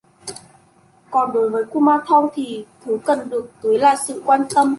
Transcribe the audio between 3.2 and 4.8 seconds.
được tưới là sự quan tâm